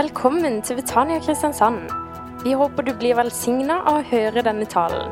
[0.00, 1.90] Velkommen til Betania Kristiansand.
[2.40, 5.10] Vi håper du blir velsigna av å høre denne talen.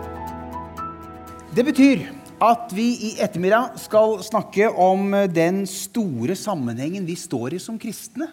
[1.52, 2.06] Det betyr
[2.46, 8.30] at vi i ettermiddag skal snakke om den store sammenhengen vi står i som kristne.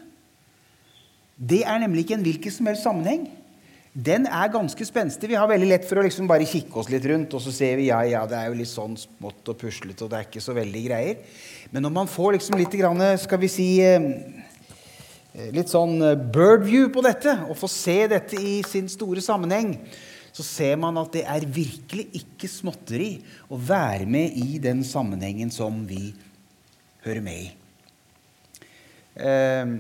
[1.36, 3.28] Det er nemlig ikke en hvilken som helst sammenheng.
[3.92, 5.34] Den er ganske spenstig.
[5.34, 7.76] Vi har veldig lett for å liksom bare kikke oss litt rundt, og så ser
[7.82, 10.46] vi ja, ja, det er jo litt sånn smått og puslete, og det er ikke
[10.46, 11.44] så veldig greier.
[11.76, 12.80] Men når man får liksom litt
[13.26, 14.12] skal vi si eh,
[15.56, 16.00] litt sånn
[16.32, 19.74] bird view på dette, og får se dette i sin store sammenheng,
[20.36, 23.12] så ser man at det er virkelig ikke småtteri
[23.48, 26.10] å være med i den sammenhengen som vi
[27.06, 27.48] hører med i.
[29.16, 29.72] Eh,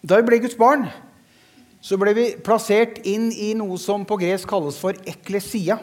[0.00, 0.86] da vi ble Guds barn,
[1.84, 5.76] så ble vi plassert inn i noe som på gresk kalles for eklesia.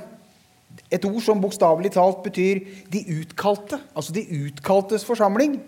[0.91, 5.61] Et ord som bokstavelig talt betyr 'de utkalte', altså de utkaltes forsamling.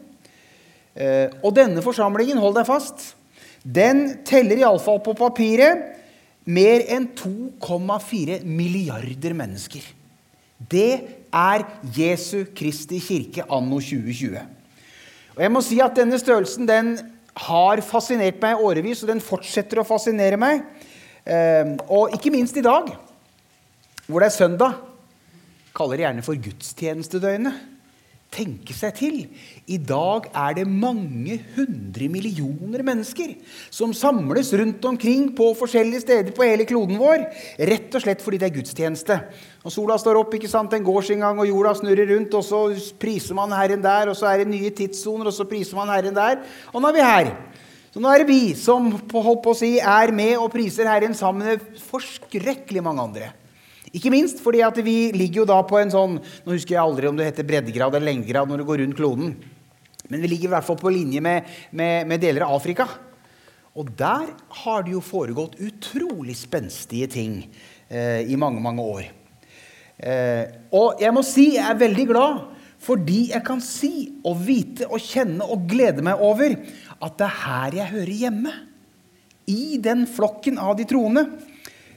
[0.96, 3.14] Eh, og denne forsamlingen, hold deg fast,
[3.68, 5.84] den teller iallfall på papiret
[6.48, 9.84] mer enn 2,4 milliarder mennesker.
[10.58, 10.92] Det
[11.36, 14.40] er Jesu Kristi kirke anno 2020.
[15.36, 16.96] Og jeg må si at denne størrelsen den
[17.38, 20.64] har fascinert meg i årevis, og den fortsetter å fascinere meg.
[21.28, 22.90] Ehm, og ikke minst i dag,
[24.08, 24.80] hvor det er søndag.
[25.78, 27.60] Kaller det gjerne for gudstjenestedøgnet.
[28.28, 29.16] Tenke seg til.
[29.72, 33.32] I dag er det mange hundre millioner mennesker
[33.72, 37.24] som samles rundt omkring på forskjellige steder på hele kloden vår.
[37.72, 39.18] Rett og slett fordi det er gudstjeneste.
[39.64, 42.36] Og Sola står opp, ikke sant, en går sin gang, og jorda snurrer rundt.
[42.36, 42.62] Og så
[43.00, 46.20] priser man Herren der, og så er det nye tidssoner, og så priser man Herren
[46.20, 46.44] der.
[46.74, 47.34] Og nå er vi her.
[47.96, 51.16] Så nå er det vi som holdt på å si, er med og priser Herren
[51.18, 53.32] sammen med forskrekkelig mange andre.
[53.98, 57.10] Ikke minst fordi at vi ligger jo da på en sånn Nå husker jeg aldri
[57.10, 59.36] om det heter breddegrad eller lengdegrad når du går rundt kloden.
[60.08, 62.88] Men vi ligger i hvert fall på linje med, med, med deler av Afrika.
[63.78, 64.30] Og der
[64.64, 67.42] har det jo foregått utrolig spenstige ting
[67.90, 69.10] eh, i mange, mange år.
[69.98, 70.46] Eh,
[70.78, 72.46] og jeg må si jeg er veldig glad
[72.88, 73.92] fordi jeg kan si
[74.22, 78.54] og vite og kjenne og glede meg over at det er her jeg hører hjemme.
[79.50, 81.24] I den flokken av de troende.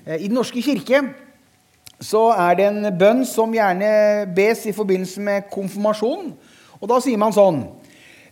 [0.07, 1.03] Eh, I Den norske kirke
[2.01, 3.91] så er det en bønn som gjerne
[4.37, 6.33] bes i forbindelse med konfirmasjon.
[6.81, 7.65] Og da sier man sånn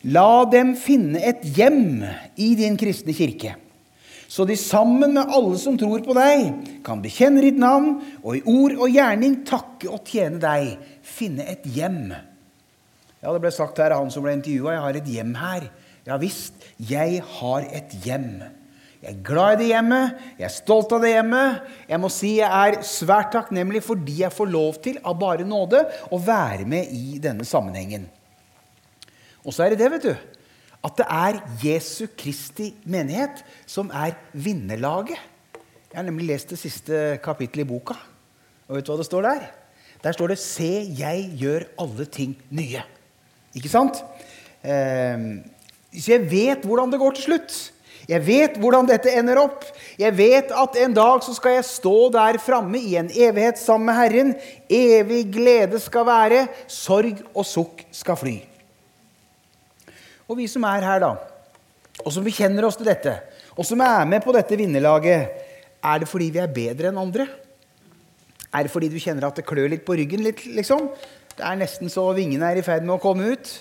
[0.09, 2.05] La dem finne et hjem
[2.39, 3.56] i din kristne kirke,
[4.31, 6.45] så de sammen med alle som tror på deg,
[6.87, 10.75] kan bekjenne ditt navn og i ord og gjerning takke og tjene deg.
[11.03, 12.12] Finne et hjem.
[13.19, 14.77] Ja, Det ble sagt her av han som ble intervjua.
[14.77, 15.67] Jeg har et hjem her.
[16.06, 18.45] Ja visst, jeg har et hjem.
[18.98, 21.66] Jeg er glad i det hjemmet, jeg er stolt av det hjemmet.
[21.86, 25.84] Jeg må si jeg er svært takknemlig fordi jeg får lov til, av bare nåde,
[26.10, 28.08] å være med i denne sammenhengen.
[29.47, 30.34] Og så er det det, vet du,
[30.88, 35.19] at det er Jesu Kristi menighet som er vinnerlaget.
[35.88, 37.94] Jeg har nemlig lest det siste kapittelet i boka.
[38.66, 39.48] Og vet du hva det står der?
[40.03, 42.82] Der står det 'Se, jeg gjør alle ting nye'.
[43.54, 44.03] Ikke sant?
[44.62, 45.42] Eh,
[45.94, 47.72] så jeg vet hvordan det går til slutt.
[48.08, 49.66] Jeg vet hvordan dette ender opp.
[50.00, 53.91] Jeg vet at en dag så skal jeg stå der framme i en evighet sammen
[53.91, 54.30] med Herren.
[54.64, 58.38] Evig glede skal være, sorg og sukk skal fly.
[60.28, 61.12] Og vi som er her, da,
[62.04, 63.14] og som bekjenner oss til dette,
[63.56, 65.44] og som er med på dette vinnerlaget,
[65.84, 67.28] er det fordi vi er bedre enn andre?
[68.48, 70.25] Er det fordi du kjenner at det klør litt på ryggen?
[70.25, 70.88] litt, liksom?
[71.36, 73.52] Det er nesten så vingene er i ferd med å komme ut?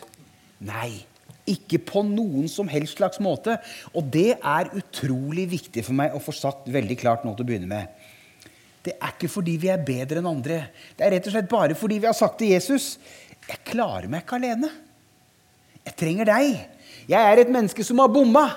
[0.63, 1.03] Nei.
[1.47, 3.57] Ikke på noen som helst slags måte.
[3.95, 7.49] Og det er utrolig viktig for meg å få sagt veldig klart nå til å
[7.51, 8.03] begynne med.
[8.87, 10.61] Det er ikke fordi vi er bedre enn andre.
[10.95, 12.95] Det er rett og slett bare fordi vi har sagt til Jesus
[13.47, 14.69] jeg klarer meg ikke alene.
[15.87, 16.57] Jeg trenger deg.
[17.07, 18.49] Jeg er et menneske som har bomma.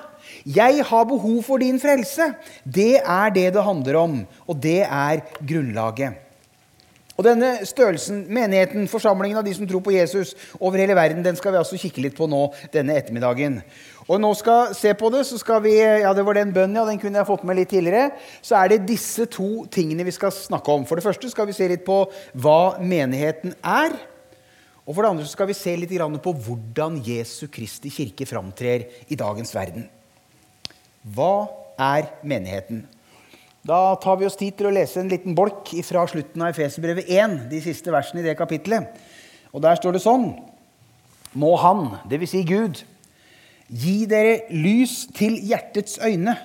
[0.43, 2.33] Jeg har behov for din frelse.
[2.65, 6.30] Det er det det handler om, og det er grunnlaget.
[7.21, 11.37] Og denne størrelsen, menigheten, forsamlingen av de som tror på Jesus over hele verden, den
[11.37, 13.59] skal vi altså kikke litt på nå denne ettermiddagen.
[14.07, 16.87] Og nå skal se på det, så skal vi Ja, det var den bønnen, ja.
[16.89, 18.15] Den kunne jeg fått med litt tidligere.
[18.41, 20.87] Så er det disse to tingene vi skal snakke om.
[20.89, 22.07] For det første skal vi se litt på
[22.41, 23.93] hva menigheten er.
[24.87, 25.93] Og for det andre skal vi se litt
[26.25, 29.85] på hvordan Jesu Kristi kirke framtrer i dagens verden.
[31.05, 32.87] Hva er menigheten?
[33.67, 37.11] Da tar vi oss tid til å lese en liten bolk fra slutten av Efeserbrevet
[37.13, 38.89] 1, de siste versene i det kapittelet.
[39.53, 40.31] Og der står det sånn
[41.37, 42.33] Må Han, dvs.
[42.33, 42.81] Si Gud,
[43.69, 46.39] gi dere lys til hjertets øyne,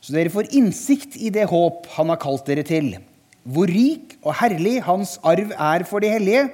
[0.00, 2.94] så dere får innsikt i det håp Han har kalt dere til,
[3.42, 6.46] hvor rik og herlig Hans arv er for de hellige,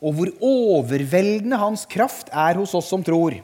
[0.00, 3.36] og hvor overveldende Hans kraft er hos oss som tror.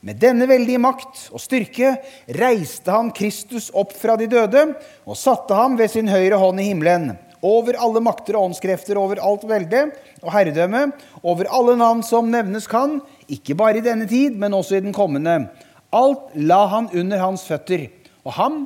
[0.00, 1.96] Med denne veldige makt og styrke
[2.38, 4.68] reiste han Kristus opp fra de døde
[5.08, 9.18] og satte ham ved sin høyre hånd i himmelen, over alle makter og åndskrefter, over
[9.22, 9.88] alt velde
[10.22, 10.88] og herredømme,
[11.22, 13.00] over alle navn som nevnes kan,
[13.30, 15.48] ikke bare i denne tid, men også i den kommende.
[15.94, 17.88] Alt la han under hans føtter,
[18.22, 18.62] og ham,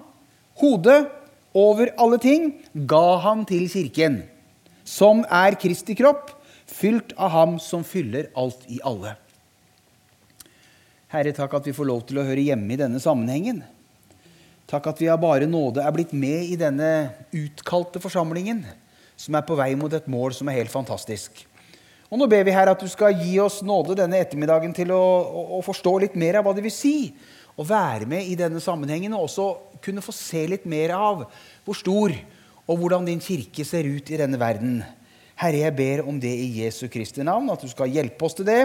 [0.61, 1.06] hodet
[1.56, 2.52] over alle ting,
[2.88, 4.23] ga han til kirken,
[4.85, 6.32] som er Kristi kropp,
[6.69, 9.17] fylt av ham som fyller alt i alle.
[11.12, 13.59] Herre, takk at vi får lov til å høre hjemme i denne sammenhengen.
[14.70, 16.87] Takk at vi av bare nåde er blitt med i denne
[17.37, 18.62] utkalte forsamlingen,
[19.20, 21.43] som er på vei mot et mål som er helt fantastisk.
[22.09, 25.03] Og Nå ber vi her at du skal gi oss nåde denne ettermiddagen til å,
[25.03, 26.94] å, å forstå litt mer av hva det vil si
[27.61, 29.50] å være med i denne sammenhengen, og også
[29.85, 31.26] kunne få se litt mer av
[31.67, 32.17] hvor stor
[32.64, 34.81] og hvordan din kirke ser ut i denne verden.
[35.40, 38.46] Herre, jeg ber om det i Jesu Kristi navn, at du skal hjelpe oss til
[38.46, 38.61] det.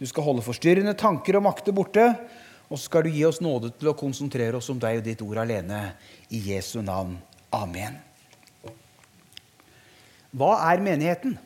[0.00, 2.08] Du skal holde forstyrrende tanker og makter borte.
[2.66, 5.22] Og så skal du gi oss nåde til å konsentrere oss om deg og ditt
[5.22, 5.82] ord alene.
[6.34, 7.14] I Jesu navn.
[7.54, 8.00] Amen.
[10.36, 11.36] Hva er menigheten?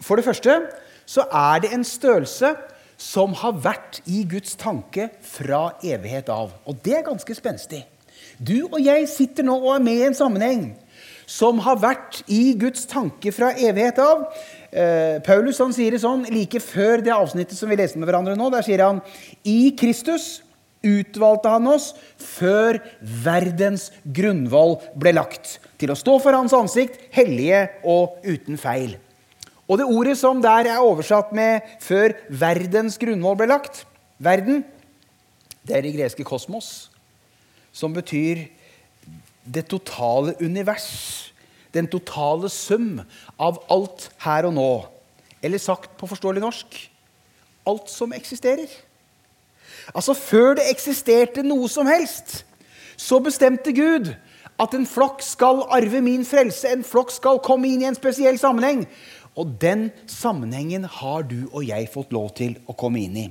[0.00, 0.58] For det første
[1.08, 2.52] så er det en størrelse
[3.00, 6.52] som har vært i Guds tanke fra evighet av.
[6.68, 7.80] Og det er ganske spenstig.
[8.36, 10.62] Du og jeg sitter nå og er med i en sammenheng
[11.30, 14.24] som har vært i Guds tanke fra evighet av.
[14.70, 18.34] Eh, Paulus han sier det sånn like før det avsnittet som vi leste med hverandre
[18.38, 18.48] nå.
[18.50, 19.02] Der sier han
[19.46, 20.40] i Kristus
[20.86, 27.66] utvalgte han oss før verdens grunnvoll ble lagt, til å stå for hans ansikt, hellige
[27.84, 28.96] og uten feil.
[29.70, 33.84] Og det ordet som der er oversatt med 'før verdens grunnvoll ble lagt',
[34.18, 34.64] verden,
[35.62, 36.90] det er det greske kosmos,
[37.72, 38.48] som betyr
[39.54, 41.32] det totale univers,
[41.74, 43.00] den totale sum
[43.38, 44.70] av alt her og nå.
[45.42, 46.78] Eller sagt på forståelig norsk
[47.68, 48.70] alt som eksisterer.
[49.94, 52.44] Altså Før det eksisterte noe som helst,
[53.00, 54.12] så bestemte Gud
[54.60, 58.38] at en flokk skal arve min frelse, en flokk skal komme inn i en spesiell
[58.40, 58.84] sammenheng.
[59.38, 63.28] Og den sammenhengen har du og jeg fått lov til å komme inn i.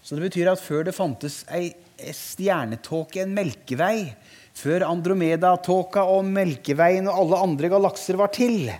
[0.00, 1.74] Så det betyr at før det fantes ei
[2.14, 4.14] stjernetåke, en melkevei,
[4.56, 8.70] før Andromeda-tåka og Melkeveien og alle andre galakser var til,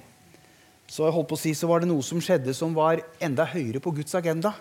[0.87, 3.47] så, jeg holdt på å si, så var det noe som skjedde som var enda
[3.51, 4.53] høyere på Guds agenda.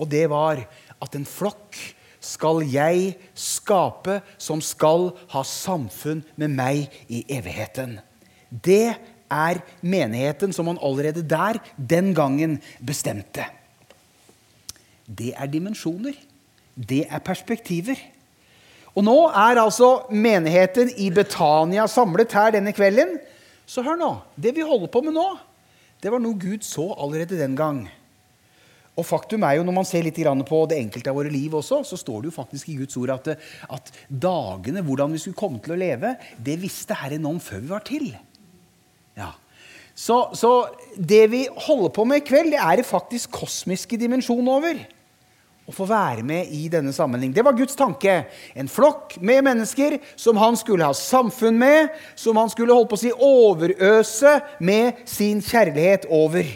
[0.00, 0.62] Og det var
[1.04, 1.76] at en flokk
[2.24, 7.98] skal jeg skape som skal ha samfunn med meg i evigheten.
[8.48, 8.96] Det
[9.28, 13.44] er menigheten som han allerede der, den gangen, bestemte.
[15.04, 16.16] Det er dimensjoner.
[16.74, 18.00] Det er perspektiver.
[18.94, 23.16] Og nå er altså menigheten i Betania samlet her denne kvelden.
[23.66, 24.12] Så hør nå.
[24.38, 25.26] Det vi holder på med nå,
[26.02, 27.84] det var noe Gud så allerede den gang.
[28.94, 31.82] Og faktum er jo, Når man ser litt på det enkelte av våre liv også,
[31.82, 33.28] så står det jo faktisk i Guds ord at,
[33.66, 37.72] at dagene, hvordan vi skulle komme til å leve, det visste Herren om før vi
[37.72, 38.12] var til.
[39.18, 39.32] Ja.
[39.94, 44.46] Så, så det vi holder på med i kveld, det er det faktisk kosmiske dimensjon
[44.46, 44.78] over
[45.64, 47.32] å få være med i denne sammenheng.
[47.32, 48.24] Det var Guds tanke.
[48.54, 52.98] En flokk med mennesker som han skulle ha samfunn med, som han skulle holdt på
[52.98, 56.48] å si overøse med sin kjærlighet over.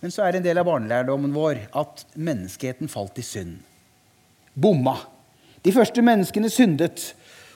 [0.00, 3.58] Men så er det en del av barnelærdommen vår at menneskeheten falt i synd.
[4.56, 4.96] Bomma.
[5.60, 7.10] De første menneskene syndet.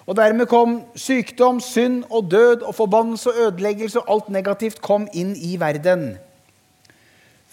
[0.04, 5.08] Og dermed kom sykdom, synd og død og forbannelse og ødeleggelse, og alt negativt kom
[5.16, 6.18] inn i verden.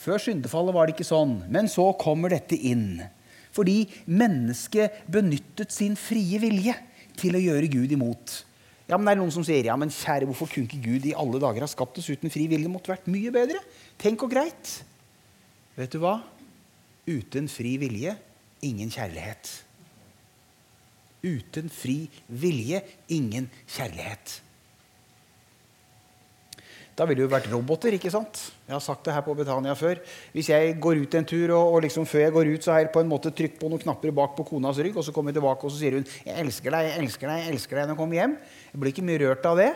[0.02, 3.04] Før syndefallet var det ikke sånn, men så kommer dette inn.
[3.54, 6.74] Fordi mennesket benyttet sin frie vilje
[7.20, 8.40] til å gjøre Gud imot.
[8.90, 11.16] Ja, men det er Noen som sier ja, men kjære, hvorfor kunne ikke Gud i
[11.16, 12.66] alle dager ha skapt oss uten fri vilje?
[12.66, 13.62] Det måtte vært mye bedre.
[14.02, 14.72] Tenk og greit.
[15.78, 16.18] Vet du hva?
[17.08, 18.16] Uten fri vilje
[18.68, 19.52] ingen kjærlighet.
[21.22, 22.00] Uten fri
[22.42, 22.82] vilje
[23.14, 24.40] ingen kjærlighet.
[26.98, 27.96] Da ville det jo vært roboter.
[27.96, 28.40] ikke sant?
[28.68, 30.02] Jeg har sagt det her på Betania før.
[30.34, 32.84] Hvis jeg går ut en tur, og, og liksom før jeg går ut, så har
[32.84, 35.32] jeg på en måte trykt på noen knapper bak på konas rygg, og så kommer
[35.32, 37.88] jeg tilbake og så sier hun 'Jeg elsker deg, jeg elsker deg' jeg elsker deg
[37.88, 38.38] når jeg kommer hjem.
[38.74, 39.72] Jeg blir ikke mye rørt av det.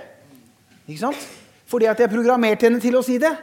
[0.87, 1.27] Ikke sant?
[1.65, 3.33] Fordi at jeg programmerte henne til å si det.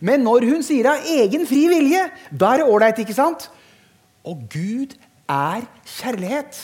[0.00, 3.50] Men når hun sier av egen fri vilje, da er det ålreit, ikke sant?
[4.24, 4.96] Og Gud
[5.30, 5.66] er
[5.98, 6.58] kjærlighet.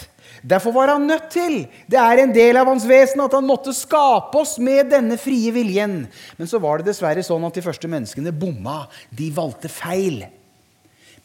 [0.46, 3.74] Derfor var han nødt til Det er en del av hans vesen at han måtte
[3.74, 6.04] skape oss med denne frie viljen.
[6.38, 8.84] Men så var det dessverre sånn at de første menneskene bomma.
[9.10, 10.24] De valgte feil.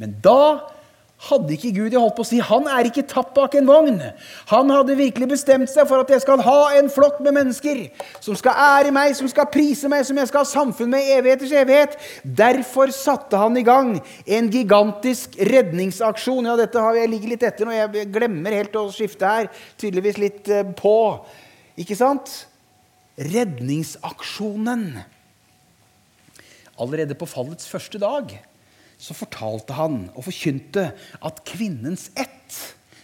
[0.01, 0.71] Men da
[1.21, 3.99] hadde ikke Gud jeg holdt på å si, Han er ikke tatt bak en vogn.
[4.49, 7.83] Han hadde virkelig bestemt seg for at jeg skal ha en flokk med mennesker
[8.23, 11.15] som skal ære meg, som skal prise meg, som jeg skal ha samfunn med i
[11.19, 11.97] evigheters evighet.
[12.25, 13.93] Derfor satte han i gang
[14.25, 16.49] en gigantisk redningsaksjon.
[16.49, 17.77] Ja, dette har jeg ligger litt etter nå.
[17.77, 19.51] Jeg glemmer helt å skifte her.
[19.81, 20.97] Tydeligvis litt eh, på.
[21.81, 22.33] Ikke sant?
[23.21, 24.87] Redningsaksjonen.
[26.81, 28.39] Allerede på fallets første dag
[29.01, 30.91] så fortalte han og forkynte
[31.25, 32.59] at kvinnens ett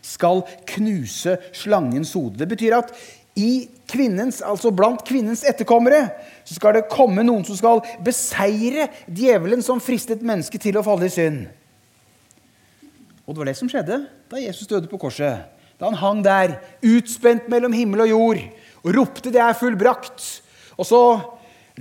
[0.06, 2.38] skal knuse slangens hode.
[2.40, 2.94] Det betyr at
[3.38, 6.08] i kvinnens, altså blant kvinnens etterkommere
[6.48, 11.10] så skal det komme noen som skal beseire djevelen som fristet mennesket til å falle
[11.10, 11.44] i synd.
[13.28, 14.00] Og det var det som skjedde
[14.32, 15.46] da Jesus døde på korset.
[15.78, 18.40] Da han hang der, utspent mellom himmel og jord,
[18.84, 20.42] og ropte 'Det er fullbrakt'.
[20.78, 21.02] Og så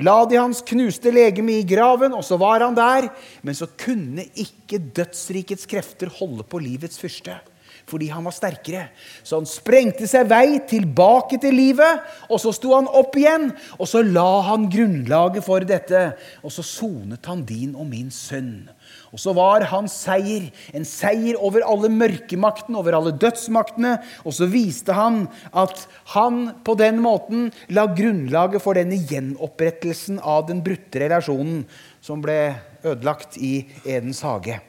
[0.05, 3.09] La de hans knuste legeme i graven, og så var han der.
[3.47, 7.39] Men så kunne ikke dødsrikets krefter holde på livets fyrste.
[7.87, 8.89] Fordi han var sterkere.
[9.23, 12.03] Så han sprengte seg vei tilbake til livet.
[12.29, 16.09] Og så sto han opp igjen, og så la han grunnlaget for dette.
[16.43, 18.67] Og så sonet han din og min synd.
[19.15, 23.97] Og så var hans seier en seier over alle mørkemaktene, over alle dødsmaktene.
[24.27, 25.25] Og så viste han
[25.57, 31.65] at han på den måten la grunnlaget for denne gjenopprettelsen av den brutte relasjonen
[32.05, 34.61] som ble ødelagt i Edens hage.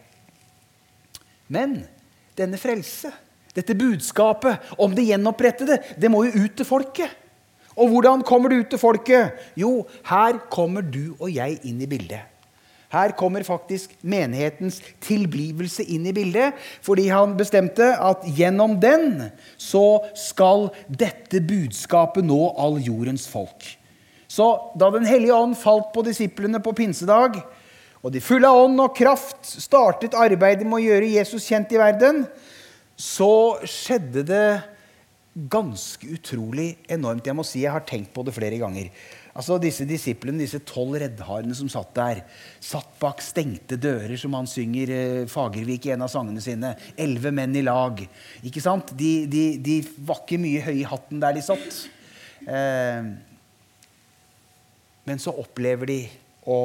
[1.54, 1.80] Men
[2.38, 3.12] denne frelse,
[3.58, 7.24] dette budskapet om det gjenopprettede, det må jo ut til folket.
[7.78, 9.38] Og hvordan kommer det ut til folket?
[9.58, 12.37] Jo, her kommer du og jeg inn i bildet.
[12.94, 19.26] Her kommer faktisk menighetens tilblivelse inn i bildet, fordi han bestemte at gjennom den
[19.60, 23.66] så skal dette budskapet nå all jordens folk.
[24.28, 24.48] Så
[24.80, 27.42] da Den hellige ånd falt på disiplene på pinsedag,
[28.04, 31.82] og de fulle av ånd og kraft startet arbeidet med å gjøre Jesus kjent i
[31.82, 32.24] verden,
[32.96, 34.48] så skjedde det
[35.52, 37.28] ganske utrolig enormt.
[37.28, 38.90] Jeg må si jeg har tenkt på det flere ganger.
[39.38, 42.24] Altså Disse disiplene, disse tolv reddharene som satt der,
[42.64, 46.74] satt bak stengte dører, som han synger eh, Fagervik i en av sangene sine.
[46.98, 48.02] Elleve menn i lag.
[48.48, 48.96] Ikke sant?
[48.98, 49.78] De, de, de
[50.08, 51.84] var ikke mye høye i hatten der de satt.
[52.50, 53.12] Eh,
[55.08, 56.00] men så opplever de
[56.50, 56.60] å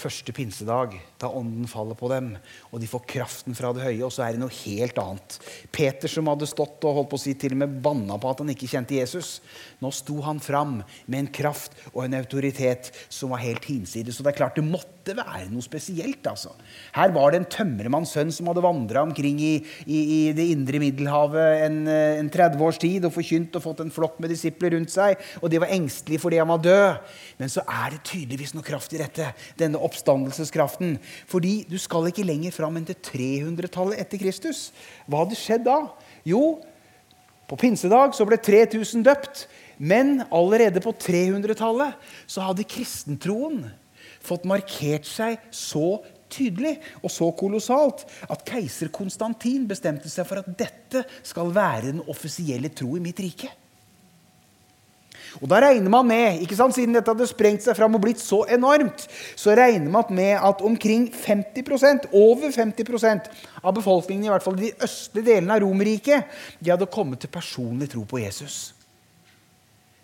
[0.00, 2.32] første pinsedag, da ånden faller på dem,
[2.70, 5.36] og de får kraften fra det høye, og så er det noe helt annet.
[5.74, 8.42] Peter, som hadde stått og holdt på å si til og med banna på at
[8.42, 9.38] han ikke kjente Jesus,
[9.80, 14.16] nå sto han fram med en kraft og en autoritet som var helt hinsides.
[14.16, 16.24] Så det er klart det måtte være noe spesielt.
[16.28, 16.52] altså.
[16.96, 19.54] Her var det en tømmermanns sønn som hadde vandra omkring i,
[19.86, 23.92] i, i, det indre Middelhavet en, en 30 års tid og forkynt og fått en
[23.94, 27.16] flokk med disipler rundt seg, og de var engstelige fordi han var død.
[27.40, 29.32] Men så er det tydeligvis noe kraft i dette.
[29.60, 30.98] denne oppstandelseskraften.
[31.30, 34.68] Fordi du skal ikke lenger fram enn til 300-tallet etter Kristus.
[35.06, 35.78] Hva hadde skjedd da?
[36.28, 36.60] Jo,
[37.50, 39.44] på pinsedag så ble 3000 døpt.
[39.80, 43.64] Men allerede på 300-tallet så hadde kristentroen
[44.20, 46.00] fått markert seg så
[46.30, 52.04] tydelig og så kolossalt at keiser Konstantin bestemte seg for at dette skal være den
[52.12, 53.50] offisielle tro i mitt rike.
[55.38, 58.22] Og da regner man med, ikke sant, Siden dette hadde sprengt seg fram og blitt
[58.22, 59.06] så enormt,
[59.38, 63.30] så regner man med at omkring 50% over 50%
[63.62, 67.32] av befolkningen i hvert fall i de østlige delene av Romerriket de hadde kommet til
[67.32, 68.72] personlig tro på Jesus.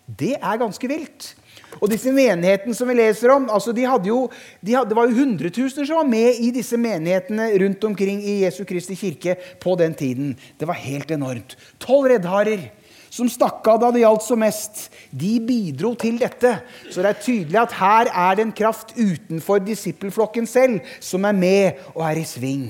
[0.07, 1.33] Det er ganske vilt.
[1.81, 4.21] Og disse menighetene som vi leser om, altså de hadde jo,
[4.63, 8.39] de hadde, Det var jo hundretusener som var med i disse menighetene rundt omkring i
[8.45, 10.35] Jesu Kristi kirke på den tiden.
[10.57, 11.57] Det var helt enormt.
[11.83, 12.69] Tolv reddharer
[13.17, 16.53] som stakk av da det gjaldt som mest, de bidro til dette.
[16.91, 21.37] Så det er tydelig at her er det en kraft utenfor disippelflokken selv som er
[21.37, 22.69] med og er i sving.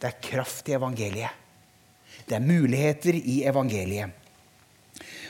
[0.00, 1.40] Det er kraft i evangeliet.
[2.24, 4.20] Det er muligheter i evangeliet.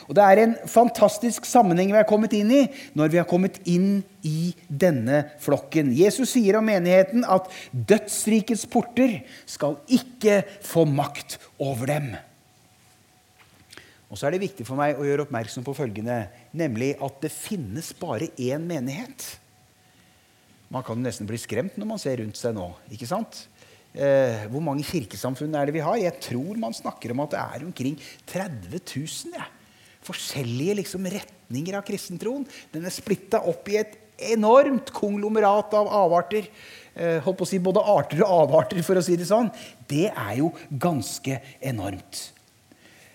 [0.04, 2.64] Og Det er en fantastisk sammenheng vi har kommet inn i
[2.96, 5.94] når vi har kommet inn i denne flokken.
[5.96, 12.12] Jesus sier om menigheten at dødsrikets porter skal ikke få makt over dem.
[14.14, 17.32] Og så er det viktig for meg å gjøre oppmerksom på følgende, nemlig at det
[17.34, 19.24] finnes bare én menighet.
[20.70, 22.68] Man kan nesten bli skremt når man ser rundt seg nå.
[22.94, 23.40] ikke sant?
[23.90, 25.98] Eh, hvor mange kirkesamfunn er det vi har?
[25.98, 27.98] Jeg tror man snakker om at det er omkring
[28.30, 29.34] 30 000.
[29.34, 29.48] Ja.
[30.06, 32.46] Forskjellige liksom, retninger av kristentroen.
[32.70, 33.98] Den er splitta opp i et
[34.34, 36.46] enormt konglomerat av avarter.
[36.94, 39.50] Eh, holdt på å si Både arter og avarter, for å si det sånn.
[39.90, 42.28] Det er jo ganske enormt.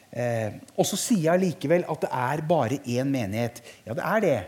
[0.09, 3.61] Eh, og så sier jeg likevel at det er bare én menighet.
[3.85, 4.39] Ja, det er det.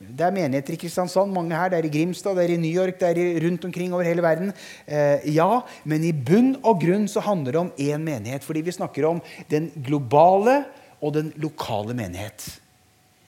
[0.00, 1.68] Det er menigheter i Kristiansand, mange her.
[1.68, 4.24] Det er i Grimstad, det er i New York, det er rundt omkring over hele
[4.24, 4.54] verden.
[4.86, 8.46] Eh, ja, men i bunn og grunn så handler det om én menighet.
[8.46, 10.62] Fordi vi snakker om den globale
[11.02, 12.46] og den lokale menighet.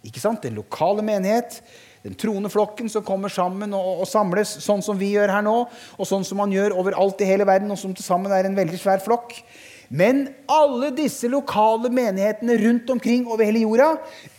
[0.06, 0.42] Ikke sant?
[0.42, 1.60] Den lokale menighet,
[2.02, 5.54] den troende flokken som kommer sammen og, og, samles, sånn som vi gjør her nå,
[5.68, 8.56] og sånn som man gjør overalt i hele verden, og som til sammen er en
[8.58, 9.36] veldig svær flokk.
[9.92, 13.90] Men alle disse lokale menighetene rundt omkring over hele jorda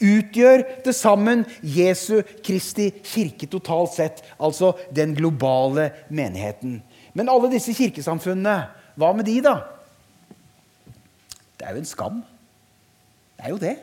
[0.01, 4.23] utgjør til sammen Jesu Kristi kirke totalt sett.
[4.41, 6.79] Altså den globale menigheten.
[7.13, 8.55] Men alle disse kirkesamfunnene,
[8.97, 9.59] hva med de, da?
[11.53, 12.23] Det er jo en skam.
[13.37, 13.75] Det er jo det.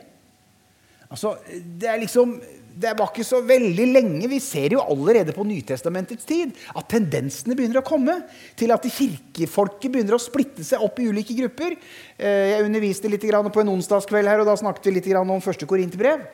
[1.11, 1.37] Altså,
[1.79, 2.35] det er liksom
[2.81, 4.29] det var ikke så veldig lenge.
[4.31, 8.17] Vi ser jo allerede på Nytestamentets tid at tendensene begynner å komme
[8.59, 11.77] til at kirkefolket begynner å splitte seg opp i ulike grupper.
[12.17, 15.69] Eh, jeg underviste litt på en onsdagskveld her, og da snakket vi litt om første
[15.69, 16.25] korinterbrev.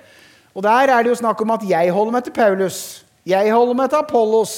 [0.58, 2.80] Og der er det jo snakk om at jeg holder meg til Paulus.
[3.28, 4.54] Jeg holder meg til Apollos.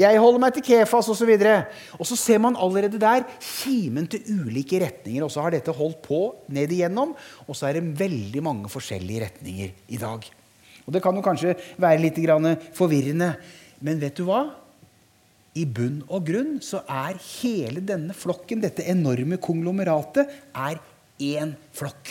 [0.00, 1.28] Jeg holder meg til Kefas osv.
[1.28, 5.26] Og, så og så ser man allerede der kimen til ulike retninger.
[5.26, 7.12] Og så har dette holdt på ned igjennom,
[7.44, 10.24] og så er det veldig mange forskjellige retninger i dag.
[10.84, 12.20] Og Det kan jo kanskje være litt
[12.76, 13.34] forvirrende,
[13.80, 14.44] men vet du hva?
[15.54, 20.80] I bunn og grunn så er hele denne flokken, dette enorme konglomeratet, er
[21.22, 22.10] én flokk.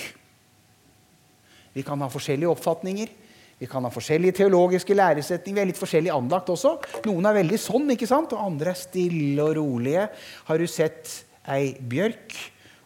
[1.74, 3.12] Vi kan ha forskjellige oppfatninger.
[3.60, 5.60] Vi kan ha forskjellige teologiske læresetninger.
[5.60, 6.78] Vi er litt forskjellig anlagt også.
[7.08, 8.34] Noen er veldig sånn, ikke sant?
[8.36, 10.08] og andre er stille og rolige.
[10.48, 11.12] Har du sett
[11.52, 12.36] ei bjørk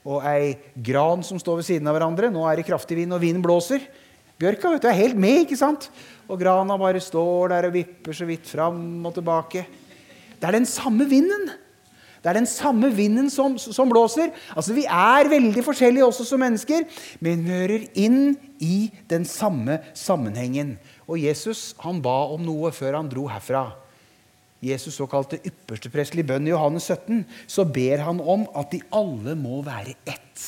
[0.07, 2.31] og ei gran som står ved siden av hverandre?
[2.33, 3.83] Nå er det kraftig vind, og vinden blåser.
[4.37, 5.87] Bjørka vet du, er helt med, ikke sant?
[6.29, 9.63] Og grana bare står der og vipper så vidt fram og tilbake.
[10.37, 11.47] Det er den samme vinden.
[12.21, 14.33] Det er den samme vinden som, som, blåser.
[14.53, 16.85] Altså, Vi er veldig forskjellige også som mennesker,
[17.19, 20.75] men vi hører inn i den samme sammenhengen.
[21.07, 23.71] Og Jesus han ba om noe før han dro herfra.
[24.61, 29.61] Jesus såkalte yppersteprestelig bønn i Johannes 17, så ber han om at de alle må
[29.65, 30.47] være ett.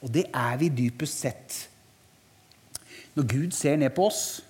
[0.00, 1.66] Og det er vi dypest sett
[3.20, 4.40] når Gud ser ned på oss,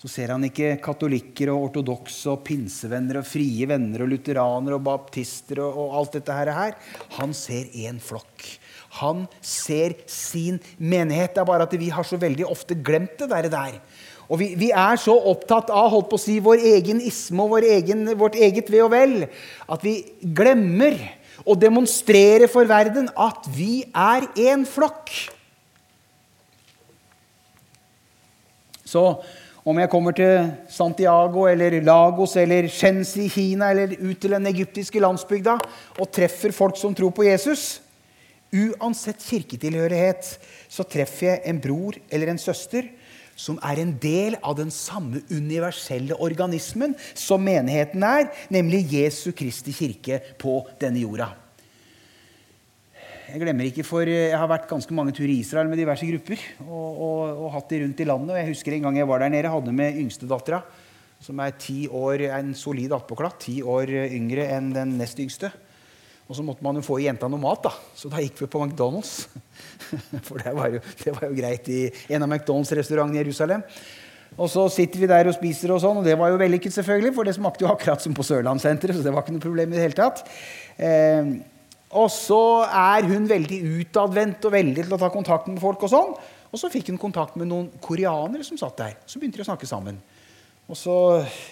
[0.00, 4.84] så ser han ikke katolikker og ortodokse og pinsevenner og frie venner og lutheranere og
[4.86, 6.76] baptister og, og alt dette her.
[7.18, 8.46] Han ser én flokk.
[9.02, 11.34] Han ser sin menighet.
[11.34, 13.50] Det er bare at vi har så veldig ofte glemt det der.
[13.52, 13.76] der.
[14.30, 17.58] Og vi, vi, er så opptatt av holdt på å si, vår egen isme og
[17.58, 20.96] vår egen, vårt eget ve og vel at vi glemmer
[21.44, 25.12] å demonstrere for verden at vi er én flokk.
[28.90, 29.04] Så
[29.62, 34.48] om jeg kommer til Santiago eller Lagos eller Shenzi i Kina eller ut til den
[34.50, 35.58] egyptiske landsbygda
[36.00, 37.78] og treffer folk som tror på Jesus
[38.50, 40.26] Uansett kirketilhørighet
[40.70, 42.88] så treffer jeg en bror eller en søster
[43.38, 49.72] som er en del av den samme universelle organismen som menigheten er, nemlig Jesu Kristi
[49.72, 51.30] kirke på denne jorda.
[53.30, 56.40] Jeg glemmer ikke, for jeg har vært ganske mange turer i Israel med diverse grupper.
[56.64, 58.32] Og, og, og hatt de rundt i landet.
[58.34, 60.58] Og jeg husker en gang jeg var der nede, hadde med yngstedattera,
[61.22, 65.52] som er ti år, en solid attpåklatt, ti år yngre enn den nest yngste.
[66.26, 67.72] Og så måtte man jo få jenta noe mat, da.
[67.94, 69.28] Så da gikk vi på McDonald's.
[70.26, 73.62] For det var jo, det var jo greit i en av McDonald's-restaurantene i Jerusalem.
[74.38, 77.14] Og så sitter vi der og spiser, og sånn, og det var jo vellykket, selvfølgelig,
[77.16, 78.98] for det smakte jo akkurat som på Sørlandssenteret.
[78.98, 80.22] så det var ikke noe problem i det hele tatt.
[80.78, 81.34] Eh,
[81.90, 85.82] og så er hun veldig utadvendt og veldig til å ta kontakt med folk.
[85.82, 86.12] Og sånn.
[86.50, 88.98] Og så fikk hun kontakt med noen koreanere som satt der.
[89.06, 89.98] Så begynte de å snakke sammen.
[90.70, 90.94] Og så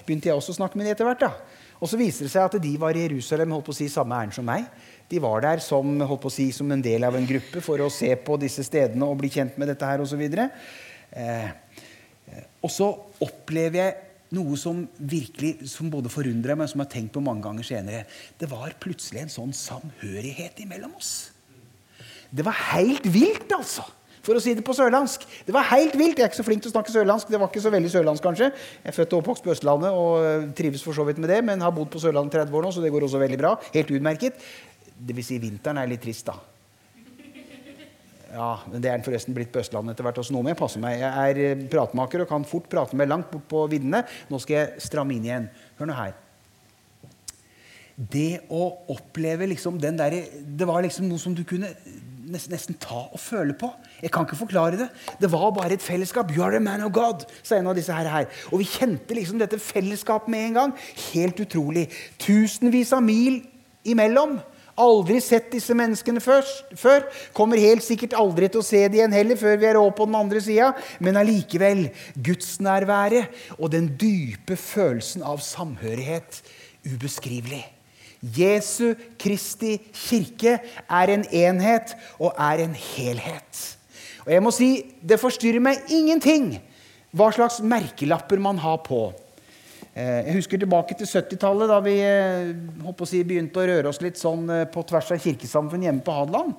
[0.07, 1.27] begynte jeg også å snakke med dem etter hvert.
[1.27, 1.33] da.
[1.79, 4.15] Og så viste det seg at de var i Jerusalem holdt på å si samme
[4.15, 4.67] ærend som meg.
[5.11, 7.83] De var der som, holdt på å si, som en del av en gruppe for
[7.83, 10.23] å se på disse stedene og bli kjent med dette her osv.
[10.23, 11.49] Eh,
[12.63, 12.91] og så
[13.25, 17.45] opplever jeg noe som virkelig som både forundrer meg, som jeg har tenkt på mange
[17.47, 18.05] ganger senere.
[18.39, 21.31] Det var plutselig en sånn samhørighet imellom oss.
[22.29, 23.87] Det var helt vilt, altså!
[24.29, 25.23] For å si det på sørlandsk.
[25.47, 26.19] Det var helt vilt.
[26.19, 27.31] Jeg er ikke så flink til å snakke sørlandsk.
[27.33, 28.51] Det var ikke så veldig sørlandsk, kanskje.
[28.83, 31.39] Jeg er født og oppvokst på Østlandet og eh, trives for så vidt med det,
[31.49, 33.55] men har bodd på Sørlandet 30 år nå, så det går også veldig bra.
[33.73, 34.45] Helt utmerket.
[35.09, 36.37] Vil si, vinteren er litt trist, da.
[38.29, 40.19] Ja, men Det er den forresten blitt på Østlandet etter hvert.
[40.19, 40.53] også nå med.
[40.53, 41.01] jeg passe meg.
[41.01, 44.05] Jeg er eh, pratmaker og kan fort prate meg langt bort på viddene.
[44.29, 45.49] Nå skal jeg stramme inn igjen.
[45.79, 46.13] Hør nå her.
[47.99, 50.11] Det å oppleve liksom den der,
[50.45, 51.73] Det var liksom noe som du kunne
[52.29, 53.71] nesten, ta og føle på.
[54.03, 54.89] Jeg kan ikke forklare det.
[55.21, 56.31] Det var bare et fellesskap.
[56.37, 58.09] You are a man of God, sa en av disse her.
[58.09, 58.29] her.
[58.53, 60.75] Og vi kjente liksom dette fellesskapet med en gang.
[61.15, 61.89] Helt utrolig.
[62.19, 63.43] Tusenvis av mil
[63.85, 64.39] imellom.
[64.79, 67.07] Aldri sett disse menneskene før.
[67.37, 70.07] Kommer helt sikkert aldri til å se dem igjen heller før vi er over på
[70.07, 70.71] den andre sida.
[71.03, 76.43] Men allikevel gudsnærværet og den dype følelsen av samhørighet
[76.87, 77.65] ubeskrivelig.
[78.19, 80.57] Jesu Kristi kirke
[80.91, 83.65] er en enhet og er en helhet.
[84.27, 84.71] Og jeg må si,
[85.03, 86.59] Det forstyrrer meg ingenting
[87.17, 89.09] hva slags merkelapper man har på.
[89.99, 91.97] Eh, jeg husker tilbake til 70-tallet, da vi
[92.87, 96.15] å si, begynte å røre oss litt sånn eh, på tvers av kirkesamfunn hjemme på
[96.15, 96.55] Hadeland.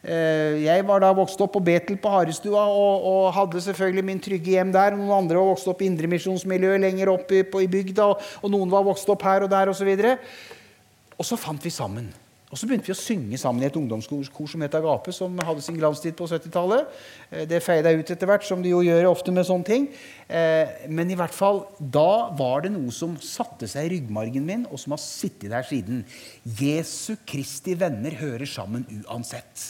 [0.00, 4.54] Jeg var da vokst opp på Betel på Harestua og, og, hadde selvfølgelig min trygge
[4.54, 4.94] hjem der.
[4.96, 8.48] Noen andre var vokst opp i indremisjonsmiljøet lenger opp i, på, i bygda, og, og,
[8.54, 9.90] noen var vokst opp her og der osv.
[9.92, 12.08] Og, så og så fant vi sammen.
[12.50, 15.62] Og så begynte vi å synge sammen i et ungdomskor som het Agape, som hadde
[15.62, 16.88] sin glanstid på 70-tallet.
[17.30, 19.86] Eh, det feida ut etter hvert, som de jo gjør ofte med sånne ting.
[20.26, 24.66] Eh, men i hvert fall, da var det noe som satte seg i ryggmargen min,
[24.66, 26.02] og som har sittet der siden.
[26.58, 29.68] Jesu Kristi venner hører sammen uansett.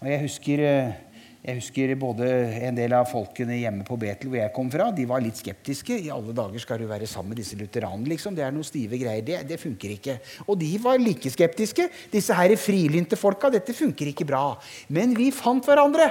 [0.00, 0.98] Og jeg husker eh,
[1.40, 2.26] jeg husker både
[2.66, 5.94] en del av folkene hjemme på Betel hvor jeg kom fra, de var litt skeptiske.
[5.96, 8.34] I alle dager skal du være sammen med disse lutheranene, liksom.
[8.36, 9.24] Det er noen stive greier.
[9.24, 10.18] Det, det funker ikke.
[10.44, 11.86] Og de var like skeptiske.
[12.12, 13.48] Disse her frilynte folka.
[13.54, 14.42] Dette funker ikke bra.
[14.92, 16.10] Men vi fant hverandre.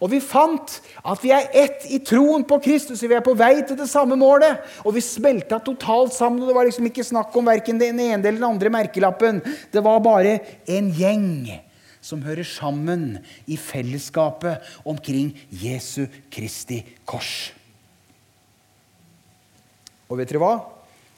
[0.00, 3.02] Og vi fant at vi er ett i troen på Kristus.
[3.04, 4.62] Vi er på vei til det samme målet.
[4.86, 6.40] Og vi smelta totalt sammen.
[6.40, 9.44] og Det var liksom ikke snakk om verken den ene eller den andre merkelappen.
[9.68, 11.28] Det var bare en gjeng
[12.02, 15.30] som hører sammen i fellesskapet omkring
[15.62, 17.52] Jesu Kristi kors.
[20.10, 20.56] Og vet dere hva?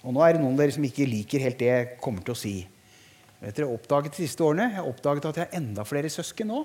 [0.05, 2.37] Og nå er det noen av dere som ikke liker helt det jeg kommer til
[2.37, 2.55] å si.
[3.41, 6.53] Vet dere, oppdaget de siste årene, Jeg har oppdaget at jeg har enda flere søsken
[6.53, 6.63] nå.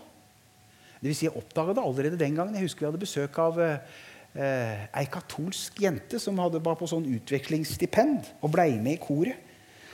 [1.00, 2.56] Det vil si, jeg oppdaget det allerede den gangen.
[2.56, 7.08] Jeg husker vi hadde besøk av eh, ei katolsk jente som hadde bare på sånn
[7.08, 9.48] utvekslingsstipend og blei med i koret.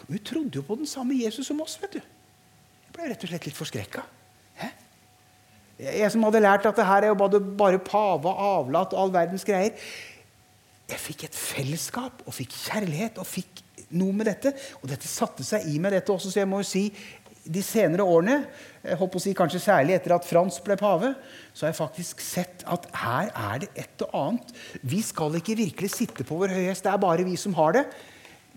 [0.09, 1.77] Hun trodde jo på den samme Jesus som oss.
[1.81, 2.01] vet du.
[2.01, 4.03] Jeg ble rett og slett litt forskrekka.
[5.81, 9.01] Jeg som hadde lært at det her er jo bare, bare pave og avlat og
[9.01, 9.75] all verdens greier.
[10.85, 13.63] Jeg fikk et fellesskap og fikk kjærlighet og fikk
[13.97, 14.53] noe med dette.
[14.81, 16.31] Og dette satte seg i meg, dette også.
[16.31, 16.87] Så jeg må jo si
[17.45, 18.39] de senere årene,
[18.81, 21.11] jeg håper å si kanskje særlig etter at Frans ble pave,
[21.53, 24.53] så har jeg faktisk sett at her er det et og annet.
[24.81, 26.85] Vi skal ikke virkelig sitte på vår høyhest.
[26.85, 27.85] Det er bare vi som har det.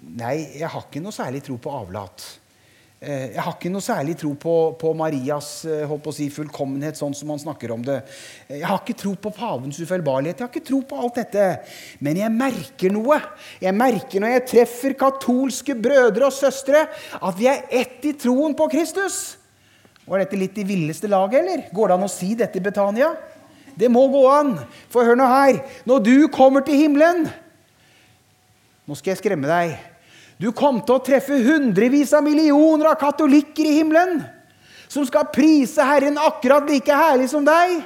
[0.00, 2.24] Nei, jeg har ikke noe særlig tro på avlat.
[2.98, 7.30] Eh, jeg har ikke noe særlig tro på, på Marias eh, si, fullkommenhet, sånn som
[7.30, 8.00] han snakker om det.
[8.48, 10.40] Eh, jeg har ikke tro på pavens ufeilbarlighet.
[10.40, 11.44] Jeg har ikke tro på alt dette.
[12.02, 13.20] Men jeg merker noe.
[13.62, 16.88] Jeg merker når jeg treffer katolske brødre og søstre,
[17.22, 19.36] at vi er ett i troen på Kristus.
[20.08, 21.62] Var dette litt i villeste laget, eller?
[21.70, 23.12] Går det an å si dette i Betania?
[23.78, 24.56] Det må gå an.
[24.90, 25.60] For hør nå her.
[25.86, 27.28] Når du kommer til himmelen
[28.88, 29.76] Nå skal jeg skremme deg.
[30.38, 34.20] Du kom til å treffe hundrevis av millioner av katolikker i himmelen
[34.88, 37.80] som skal prise Herren akkurat like herlig som deg.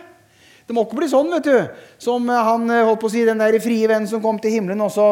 [0.67, 1.57] Det må ikke bli sånn, vet du,
[2.01, 4.81] som han eh, holdt på å si, den der frie vennen som kom til himmelen.
[4.85, 5.09] Og så,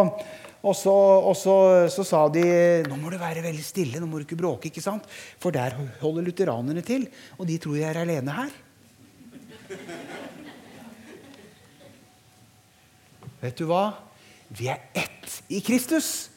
[0.62, 0.94] og så,
[1.26, 1.56] og så,
[1.90, 2.44] så sa de
[2.86, 4.70] nå må du være veldig stille, nå må du ikke bråke.
[4.70, 5.08] ikke sant?
[5.42, 8.54] For der holder lutheranerne til, og de tror jeg er alene her.
[13.40, 13.84] Vet du hva?
[14.54, 16.29] Vi er ett i Kristus.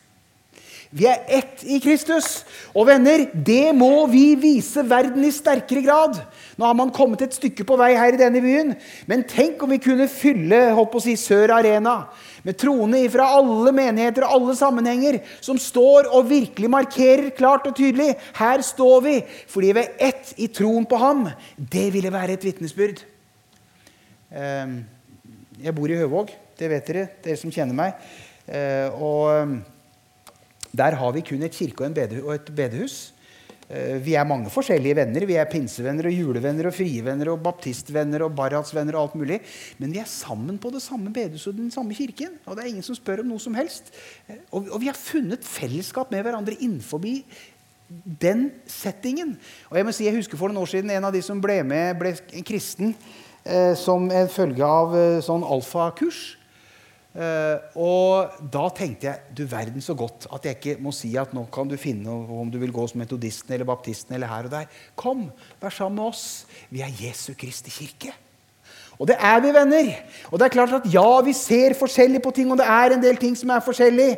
[0.94, 2.44] Vi er ett i Kristus.
[2.78, 6.20] Og venner, det må vi vise verden i sterkere grad.
[6.58, 8.76] Nå har man kommet et stykke på vei her i denne byen.
[9.10, 12.04] Men tenk om vi kunne fylle på å si, Sør Arena
[12.44, 17.78] med troende fra alle menigheter og alle sammenhenger, som står og virkelig markerer klart og
[17.78, 19.16] tydelig her står vi
[19.50, 21.30] fordi vi er ett i troen på ham.
[21.58, 23.02] Det ville være et vitnesbyrd.
[24.34, 24.82] Ehm,
[25.64, 26.34] jeg bor i Høvåg.
[26.60, 27.96] Det vet dere, dere som kjenner meg.
[28.46, 29.56] Eh, og
[30.74, 33.14] der har vi kun et kirke og, et bedehus.
[33.70, 35.26] Eh, vi er mange forskjellige venner.
[35.30, 39.40] Vi er pinsevenner og julevenner og frievenner og baptistvenner og barratsvenner og alt mulig.
[39.80, 42.38] Men vi er sammen på det samme bedehuset og den samme kirken.
[42.46, 43.94] Og det er ingen som spør om noe som helst.
[44.28, 47.02] Eh, og, vi har funnet fellesskap med hverandre innenfor
[48.20, 49.38] den settingen.
[49.70, 51.62] Og Jeg må si, jeg husker for noen år siden en av de som ble
[51.64, 52.96] med, ble en kristen
[53.46, 56.34] eh, som en følge av sånn alfakurs.
[57.14, 61.36] Uh, og da tenkte jeg du verden så godt at jeg ikke må si at
[61.38, 64.56] nå kan du finne om du vil gå som metodisten eller baptisten eller her og
[64.56, 64.72] der.
[64.98, 65.28] Kom,
[65.62, 66.24] vær sammen med oss.
[66.74, 68.16] Vi er Jesu Kristi kirke.
[68.98, 69.94] Og det er vi, venner.
[70.32, 73.06] Og det er klart at ja, vi ser forskjellig på ting, og det er en
[73.06, 74.10] del ting som er forskjellig.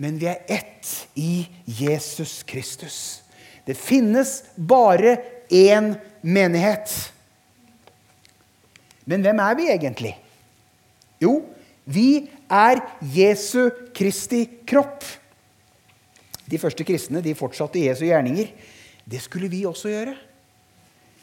[0.00, 3.20] Men vi er ett i Jesus Kristus.
[3.68, 5.18] Det finnes bare
[5.52, 6.92] én menighet.
[9.04, 10.14] Men hvem er vi egentlig?
[11.20, 11.42] Jo,
[11.90, 12.80] vi er
[13.14, 15.04] Jesu Kristi kropp.
[16.50, 18.50] De første kristne de fortsatte Jesu gjerninger.
[19.10, 20.14] Det skulle vi også gjøre.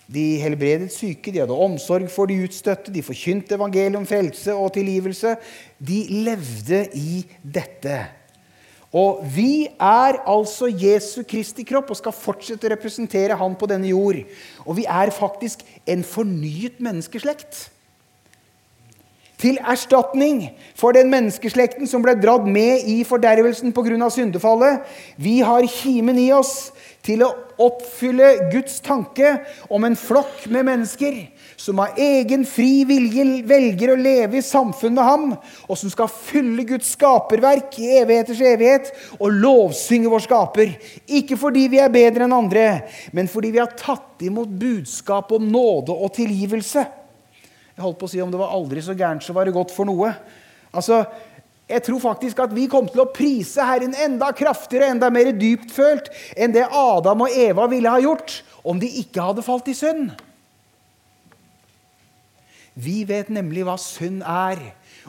[0.07, 4.71] De helbredet syke, de hadde omsorg for de utstøtte, de forkynte evangeliet om frelse og
[4.77, 5.35] tilgivelse.
[5.83, 8.05] De levde i dette.
[8.95, 13.91] Og vi er altså Jesu Kristi kropp og skal fortsette å representere han på denne
[13.91, 14.21] jord.
[14.63, 17.67] Og vi er faktisk en fornyet menneskeslekt
[19.37, 20.47] til erstatning
[20.77, 24.09] for den menneskeslekten som ble dratt med i fordervelsen pga.
[24.09, 24.81] syndefallet.
[25.17, 26.71] Vi har kimen i oss
[27.05, 29.37] til å oppfylle Guds tanke
[29.69, 31.21] om en flokk med mennesker
[31.57, 35.25] som av egen fri vilje velger å leve i samfunn med ham,
[35.69, 40.75] og som skal fylle Guds skaperverk i evigheters evighet og lovsynge vår skaper.
[41.07, 42.67] Ikke fordi vi er bedre enn andre,
[43.15, 46.85] men fordi vi har tatt imot budskap om nåde og tilgivelse.
[47.77, 49.69] Jeg holdt på å si om det var aldri så gærent, så var det godt
[49.69, 50.09] for noe.
[50.73, 51.03] Altså,
[51.69, 56.09] jeg tror faktisk at vi kom til å prise Herren enda kraftigere, enda mer dyptfølt
[56.33, 60.09] enn det Adam og Eva ville ha gjort om de ikke hadde falt i synd.
[62.77, 64.61] Vi vet nemlig hva synd er,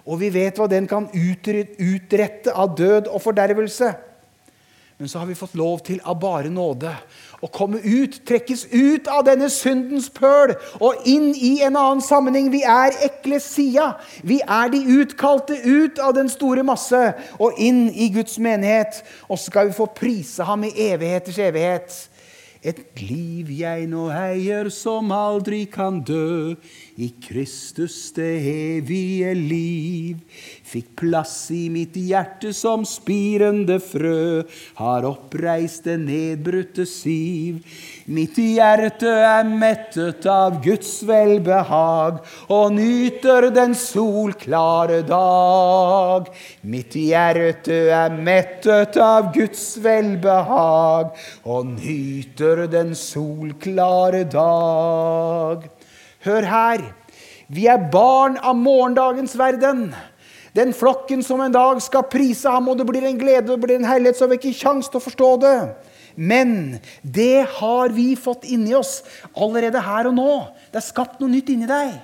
[0.04, 3.94] og vi vet hva den kan utrette av død og fordervelse.
[4.98, 6.90] Men så har vi fått lov til av bare nåde
[7.38, 12.51] å komme ut, trekkes ut av denne syndens pøl og inn i en annen sammenheng.
[12.51, 13.92] Vi er eklesia.
[14.27, 17.03] Vi er de utkalte ut av den store masse
[17.38, 19.03] og inn i Guds menighet.
[19.31, 21.98] Og skal vi få prise ham i evigheters evighet.
[22.59, 26.57] Et liv jeg nå eier som aldri kan dø,
[26.98, 30.16] i Kristus det evige liv.
[30.66, 34.42] Fikk plass i mitt hjerte som spirende frø,
[34.80, 37.62] har oppreist det nedbrutte siv.
[38.11, 42.18] Mitt hjerte er mettet av Guds velbehag
[42.50, 46.26] og nyter den solklare dag.
[46.66, 51.14] Mitt hjerte er mettet av Guds velbehag
[51.46, 55.68] og nyter den solklare dag.
[56.28, 56.82] Hør her.
[57.48, 59.86] Vi er barn av morgendagens verden.
[60.56, 63.62] Den flokken som en dag skal prise ham, og det blir en glede og det
[63.64, 65.56] blir en har vi ikke kjangs til å forstå det.
[66.18, 69.00] Men det har vi fått inni oss
[69.38, 70.32] allerede her og nå.
[70.72, 71.94] Det er skapt noe nytt inni deg.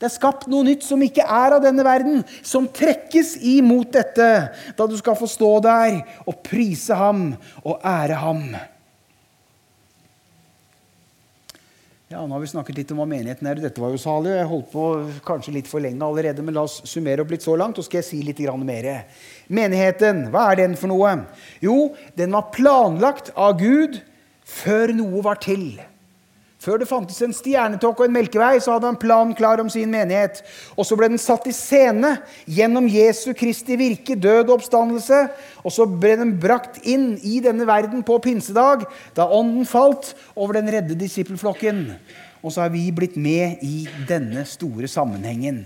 [0.00, 4.28] Det er skapt noe nytt som ikke er av denne verden, som trekkes imot dette,
[4.78, 8.46] da du skal få stå der og prise ham og ære ham.
[12.10, 13.60] Ja, nå har vi snakket litt om hva menigheten er.
[13.62, 14.32] Dette var jo salig.
[14.34, 14.86] Jeg holdt på
[15.22, 17.78] kanskje litt for lenge allerede, men la oss summere opp litt så langt.
[17.78, 18.88] Og skal jeg si litt mer.
[19.46, 21.12] Menigheten, hva er den for noe?
[21.62, 24.00] Jo, den var planlagt av Gud
[24.42, 25.78] før noe var til.
[26.60, 29.88] Før det fantes en stjernetokk og en melkevei, så hadde han planen klar om sin
[29.88, 30.42] menighet.
[30.76, 35.22] Og så ble den satt i scene gjennom Jesu Kristi virke, død og oppstandelse.
[35.64, 38.84] Og så ble den brakt inn i denne verden på pinsedag,
[39.16, 41.86] da ånden falt over den redde disippelflokken.
[42.44, 45.62] Og så har vi blitt med i denne store sammenhengen.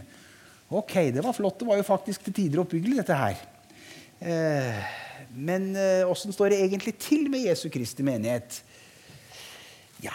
[0.70, 1.58] Ok, det var flott.
[1.58, 3.42] Det var jo faktisk til tider oppbyggelig, dette her.
[4.22, 4.84] Eh,
[5.34, 5.72] men
[6.06, 8.62] åssen eh, står det egentlig til med Jesu Kristi menighet?
[10.04, 10.14] Ja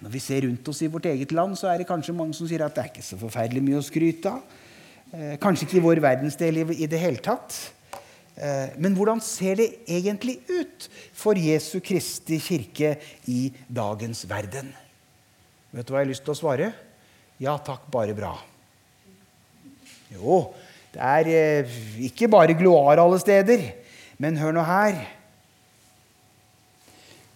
[0.00, 2.48] når vi ser rundt oss i vårt eget land, så er det kanskje mange som
[2.48, 4.56] sier at det er ikke så forferdelig mye å skryte av.
[5.10, 7.56] Eh, kanskje ikke i vår verdensdel i det hele tatt.
[8.40, 12.94] Eh, men hvordan ser det egentlig ut for Jesu Kristi kirke
[13.28, 14.70] i dagens verden?
[15.74, 16.70] Vet du hva jeg har lyst til å svare?
[17.42, 18.32] Ja takk, bare bra.
[20.14, 20.42] Jo,
[20.94, 23.68] det er eh, ikke bare gloar alle steder.
[24.20, 24.96] Men hør nå her.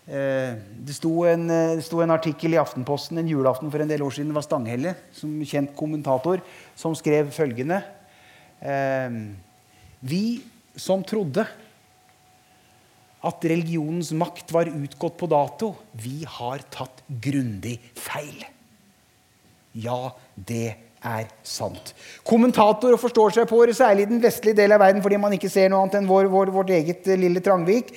[0.04, 3.88] Eh, det sto, en, eh, det sto, en, artikkel i Aftenposten en julaften for en
[3.88, 4.28] del år siden.
[4.28, 6.42] Det var Stanghelle, som kjent kommentator,
[6.76, 7.80] som skrev følgende
[8.60, 9.08] eh,
[10.04, 10.42] Vi
[10.76, 11.46] som trodde
[13.24, 18.44] at religionens makt var utgått på dato, vi har tatt grundig feil.
[19.72, 21.92] Ja, det er sant.
[22.26, 25.34] Kommentator og forstår seg på det, særlig i den vestlige del av verden, fordi man
[25.36, 27.92] ikke ser noe annet enn vår, vår, vårt eget eh, lille Trangvik.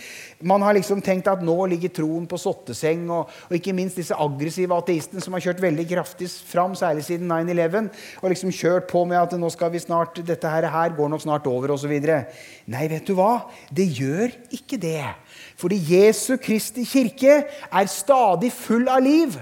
[0.48, 4.16] Man har liksom tenkt at nå ligger troen på sotteseng, og, og, ikke minst disse
[4.16, 7.90] aggressive ateistene som har kjørt veldig kraftig fram, særlig siden 9-11,
[8.22, 11.24] og liksom kjørt på med at nå skal vi snart, dette her, her går nok
[11.24, 11.96] snart over, osv.
[11.98, 13.48] Nei, vet du hva?
[13.72, 15.04] Det gjør ikke det.
[15.58, 19.40] Fordi Jesu Kristi kirke er stadig full av liv.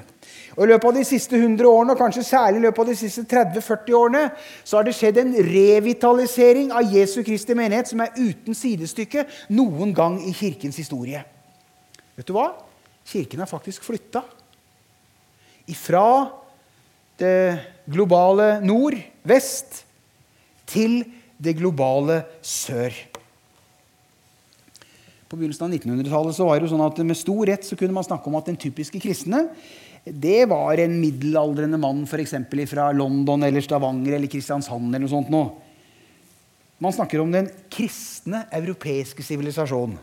[0.55, 2.97] Og I løpet av de siste 100 årene, og kanskje særlig i løpet av de
[2.99, 4.21] siste 30-40 årene,
[4.63, 9.25] så har det skjedd en revitalisering av Jesu Kristi menighet som er uten sidestykke
[9.57, 11.25] noen gang i kirkens historie.
[12.15, 12.53] Vet du hva?
[13.05, 14.23] Kirken har faktisk flytta.
[15.67, 16.05] Ifra
[17.19, 17.35] det
[17.91, 18.95] globale nord,
[19.27, 19.83] vest,
[20.65, 21.01] til
[21.37, 22.95] det globale sør.
[25.25, 27.95] På begynnelsen av 1900-tallet så var det jo sånn at med stor rett så kunne
[27.95, 29.47] man snakke om at den typiske kristne
[30.05, 32.35] det var en middelaldrende mann f.eks.
[32.69, 34.89] fra London eller Stavanger eller Kristiansand.
[34.89, 35.45] eller noe sånt nå.
[36.77, 39.95] Man snakker om den kristne europeiske sivilisasjon.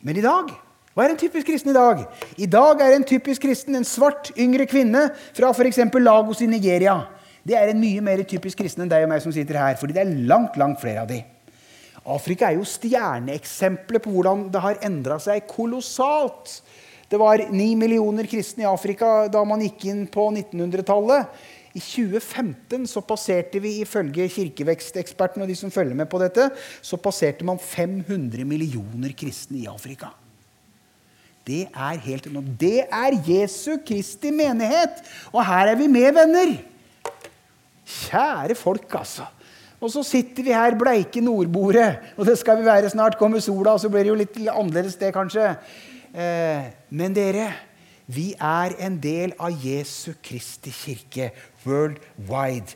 [0.00, 0.54] Men i dag
[0.96, 2.06] hva er en typisk kristen i dag?
[2.40, 5.82] I dag er en typisk kristen en svart, yngre kvinne fra f.eks.
[6.00, 7.02] Lagos i Nigeria.
[7.44, 9.76] Det er en mye mer typisk kristen enn deg og meg som sitter her.
[9.76, 11.20] fordi det er langt, langt flere av de.
[12.08, 16.62] Afrika er jo stjerneeksempelet på hvordan det har endra seg kolossalt
[17.10, 21.30] det var ni millioner kristne i Afrika da man gikk inn på 1900-tallet.
[21.76, 26.48] I 2015 så passerte vi ifølge kirkevekstekspertene og de som følger med på dette,
[26.80, 30.10] så passerte man 500 millioner kristne i Afrika.
[31.46, 32.56] Det er helt enormt.
[32.58, 34.98] Det er Jesu Kristi menighet.
[35.30, 36.56] Og her er vi med, venner.
[37.86, 39.28] Kjære folk, altså.
[39.76, 43.18] Og så sitter vi her bleike nordboere, og det skal vi være snart.
[43.20, 45.52] Kommer sola, så blir det jo litt annerledes, det kanskje.
[46.16, 47.50] Eh, men dere,
[48.08, 51.28] vi er en del av Jesu Kristi kirke
[51.66, 52.72] worldwide.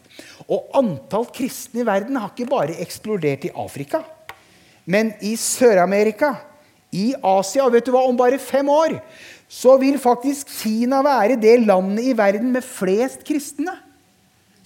[0.51, 4.03] Og antall kristne i verden har ikke bare eksplodert i Afrika,
[4.85, 6.35] men i Sør-Amerika,
[6.93, 7.69] i Asia.
[7.73, 8.99] Vet du hva, om bare fem år
[9.51, 13.73] så vil faktisk Kina være det landet i verden med flest kristne.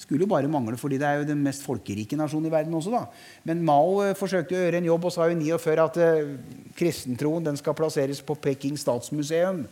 [0.05, 2.93] Skulle jo bare mangle, fordi det er jo den mest folkerike nasjonen i verden også.
[2.93, 3.07] da.
[3.49, 6.35] Men Mao eh, forsøkte å gjøre en jobb og sa jo 49 at uh,
[6.77, 9.65] kristentroen den skal plasseres på Peking statsmuseum.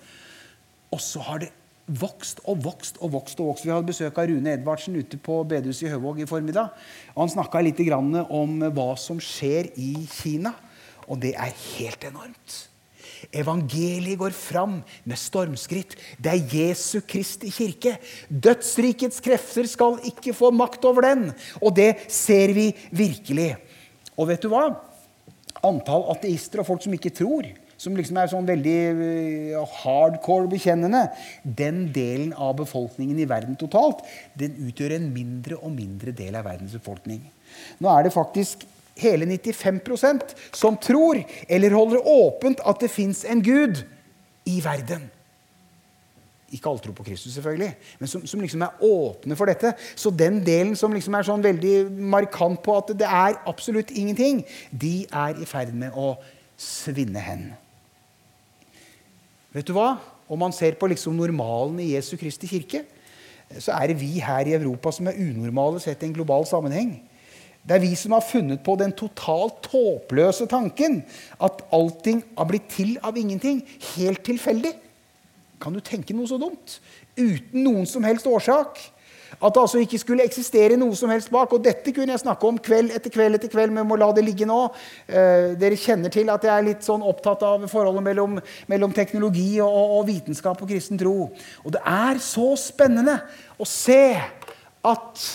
[0.92, 1.52] Og så har det
[2.00, 3.40] vokst og vokst og vokst.
[3.40, 3.66] og vokst.
[3.68, 6.72] Vi hadde besøk av Rune Edvardsen ute på bedehuset i Høvåg i formiddag.
[7.12, 10.54] og Han snakka litt om hva som skjer i Kina.
[11.08, 12.71] Og det er helt enormt.
[13.30, 15.96] Evangeliet går fram med stormskritt.
[16.18, 17.96] Det er Jesu Kristi kirke.
[18.28, 21.28] Dødsrikets krefter skal ikke få makt over den.
[21.62, 23.54] Og det ser vi virkelig.
[24.16, 24.68] Og vet du hva?
[25.62, 27.46] Antall ateister og folk som ikke tror,
[27.82, 31.04] som liksom er sånn veldig eh, hardcore bekjennende,
[31.44, 34.04] den delen av befolkningen i verden totalt,
[34.38, 37.24] den utgjør en mindre og mindre del av verdens befolkning.
[37.82, 38.66] Nå er det faktisk
[38.98, 43.82] hele 95% som tror eller holder åpent at det fins en Gud
[44.48, 45.08] i verden.
[46.52, 49.72] Ikke alle tror på Kristus, selvfølgelig, men som, som, liksom er åpne for dette.
[49.96, 51.76] Så den delen som liksom er sånn veldig
[52.12, 56.12] markant på at det er absolutt ingenting, de er i ferd med å
[56.60, 57.46] svinne hen.
[59.56, 59.94] Vet du hva?
[60.28, 62.84] Om man ser på liksom normalen i Jesu Kristi kirke,
[63.60, 66.94] så er det vi her i Europa som er unormale sett i en global sammenheng.
[67.62, 71.02] Det er vi som har funnet på den totalt tåpløse tanken
[71.42, 73.62] at allting har blitt til av ingenting.
[73.94, 74.72] Helt tilfeldig.
[75.62, 76.80] Kan du tenke noe så dumt?
[77.14, 78.80] Uten noen som helst årsak.
[79.38, 81.54] At det altså ikke skulle eksistere noe som helst bak.
[81.54, 84.24] Og dette kunne jeg snakke om kveld etter kveld etter kveld, men må la det
[84.26, 84.58] ligge nå.
[85.06, 88.36] Eh, dere kjenner til at jeg er litt sånn opptatt av forholdet mellom,
[88.70, 89.70] mellom teknologi og,
[90.00, 91.30] og, vitenskap og kristen tro.
[91.62, 93.20] Og det er så spennende
[93.58, 94.02] å se
[94.82, 95.26] at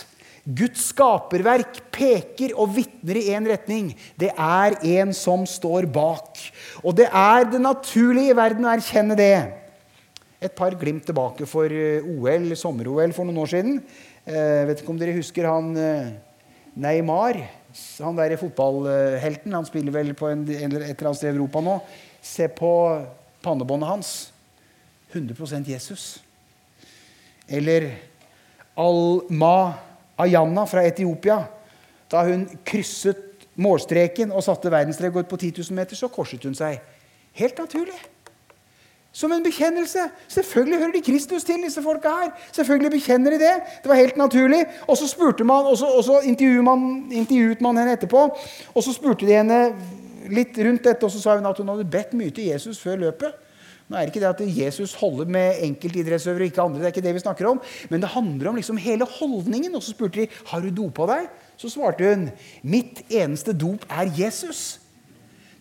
[0.48, 3.90] Guds skaperverk peker og vitner i én retning.
[4.16, 6.40] Det er en som står bak.
[6.84, 9.34] Og det er det naturlige i verden å erkjenne det.
[10.40, 13.82] Et par glimt tilbake for eh, OL, sommer-OL for noen år siden.
[14.24, 16.14] Eh, vet ikke om dere husker han eh,
[16.80, 17.42] Neymar?
[18.06, 19.56] Han der fotballhelten.
[19.58, 21.80] Han spiller vel på en, et eller annet sted i Europa nå.
[22.24, 22.72] Se på
[23.44, 24.14] pannebåndet hans.
[25.12, 26.06] 100% Jesus.
[27.48, 27.90] Eller
[28.78, 29.87] Alma
[30.18, 31.40] Ayanna fra Etiopia,
[32.12, 36.80] da hun krysset målstreken og satte verdensrekord på 10 000 meter, så korset hun seg.
[37.38, 37.98] Helt naturlig.
[39.18, 40.04] Som en bekjennelse.
[40.30, 42.34] Selvfølgelig hører de Kristus til, disse folka her.
[42.54, 43.54] Selvfølgelig bekjenner de det.
[43.84, 44.66] Det var helt naturlig.
[44.88, 46.22] Og så spurte man, og så, og så
[46.62, 48.28] man, intervjuet man henne etterpå.
[48.76, 49.74] Og så spurte de henne
[50.30, 52.96] litt rundt dette, og så sa hun at hun hadde bedt mye til Jesus før
[53.08, 53.34] løpet.
[53.88, 56.80] Nå er det ikke det at Jesus holder med enkeltidrettsøvere og ikke andre.
[56.82, 59.76] det er ikke det vi snakker om, Men det handler om liksom hele holdningen.
[59.76, 61.30] Og så spurte de har du dopa deg.
[61.58, 62.28] Så svarte hun
[62.64, 64.80] mitt eneste dop er Jesus.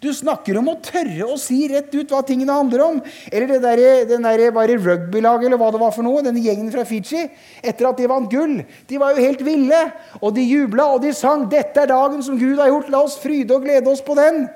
[0.02, 3.00] Du snakker om å tørre å si rett ut hva tingene handler om.
[3.30, 6.68] Eller det der, den der bare rugbylaget eller hva det var for noe, denne gjengen
[6.74, 7.28] fra Fiji.
[7.62, 8.60] Etter at de vant gull.
[8.90, 9.82] De var jo helt ville.
[10.20, 12.90] Og de jubla og de sang 'Dette er dagen som Gud har gjort.
[12.90, 14.48] La oss fryde og glede oss på den'.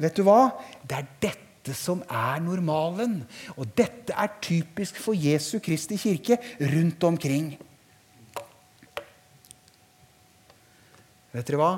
[0.00, 0.50] Vet du hva?
[0.88, 3.20] Det er dette dette som er normalen.
[3.58, 7.56] Og dette er typisk for Jesu Kristi kirke rundt omkring.
[11.34, 11.74] Vet dere hva?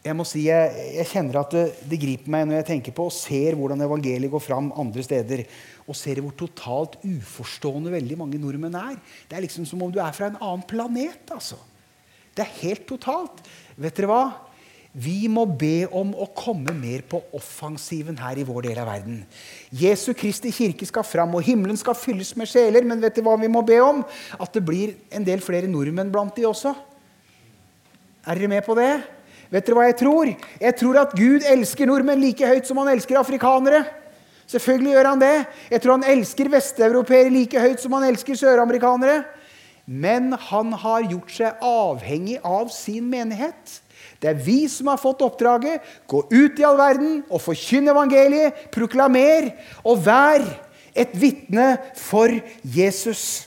[0.00, 3.04] Jeg må si, jeg, jeg kjenner at det, det, griper meg når jeg tenker på
[3.10, 5.44] og ser hvordan evangeliet går fram andre steder.
[5.86, 8.96] Og ser hvor totalt uforstående veldig mange nordmenn er.
[9.28, 11.28] Det er liksom som om du er fra en annen planet.
[11.28, 11.60] altså.
[12.32, 13.44] Det er helt totalt.
[13.76, 14.22] Vet dere hva?
[14.90, 19.20] Vi må be om å komme mer på offensiven her i vår del av verden.
[19.70, 22.82] Jesu Kristi kirke skal fram, og himmelen skal fylles med sjeler.
[22.82, 24.02] Men vet du hva vi må be om?
[24.34, 26.74] At det blir en del flere nordmenn blant de også.
[28.26, 28.90] Er dere med på det?
[29.50, 30.32] Vet dere hva jeg tror?
[30.58, 33.84] Jeg tror at Gud elsker nordmenn like høyt som han elsker afrikanere.
[34.50, 35.36] Selvfølgelig gjør han det.
[35.70, 39.22] Jeg tror han elsker vesteuropeere like høyt som han elsker søramerikanere.
[39.86, 43.78] Men han har gjort seg avhengig av sin menighet.
[44.20, 45.80] Det er vi som har fått oppdraget.
[46.10, 48.66] Gå ut i all verden og forkynn evangeliet.
[48.74, 49.48] Proklamer
[49.80, 50.44] og vær
[50.92, 53.46] et vitne for Jesus.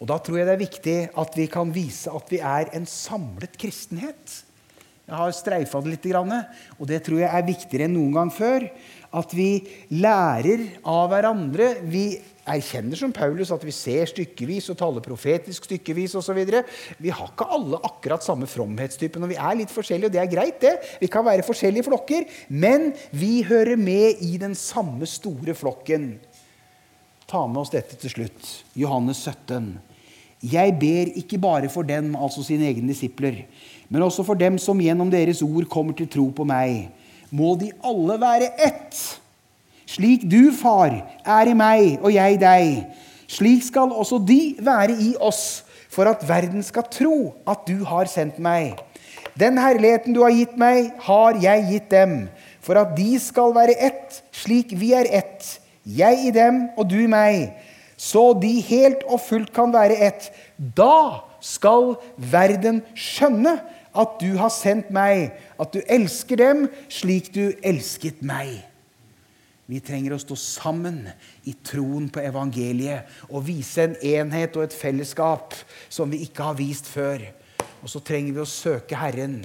[0.00, 2.84] Og Da tror jeg det er viktig at vi kan vise at vi er en
[2.84, 4.42] samlet kristenhet.
[5.04, 6.06] Jeg har streifa det litt,
[6.78, 8.68] og det tror jeg er viktigere enn noen gang før.
[9.12, 11.74] At vi lærer av hverandre.
[11.84, 12.06] Vi
[12.44, 16.40] erkjenner som Paulus at vi ser stykkevis og taler profetisk stykkevis osv.
[17.00, 20.32] Vi har ikke alle akkurat samme fromhetstype når vi er litt forskjellige, og det er
[20.32, 20.74] greit, det.
[21.00, 26.14] Vi kan være forskjellige flokker, men vi hører med i den samme store flokken.
[27.30, 28.50] Ta med oss dette til slutt.
[28.76, 29.72] Johannes 17.
[30.44, 33.46] Jeg ber ikke bare for dem, altså sine egne disipler,
[33.88, 36.90] men også for dem som gjennom deres ord kommer til tro på meg.
[37.32, 39.00] Må de alle være ett
[39.90, 42.86] slik du, far, er i meg og jeg deg,
[43.30, 48.10] slik skal også de være i oss, for at verden skal tro at du har
[48.10, 48.80] sendt meg.
[49.38, 52.16] Den herligheten du har gitt meg, har jeg gitt dem,
[52.62, 55.46] for at de skal være ett, slik vi er ett,
[55.84, 57.52] jeg i dem og du i meg,
[57.96, 60.30] så de helt og fullt kan være ett.
[60.58, 63.58] Da skal verden skjønne
[63.94, 68.62] at du har sendt meg, at du elsker dem slik du elsket meg.
[69.66, 71.06] Vi trenger å stå sammen
[71.48, 75.56] i troen på evangeliet og vise en enhet og et fellesskap
[75.88, 77.24] som vi ikke har vist før.
[77.80, 79.40] Og så trenger vi å søke Herren.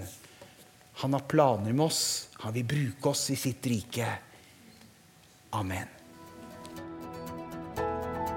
[1.00, 2.28] Han har planer med oss.
[2.44, 4.08] Han vil bruke oss i sitt rike.
[5.56, 5.88] Amen.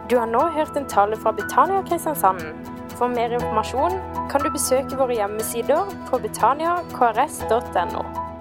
[0.08, 2.70] Du har nå hørt en tale fra Betania Kristiansand.
[2.98, 3.98] For mer informasjon
[4.30, 8.31] kan du besøke våre hjemmesider på betaniakrs.no.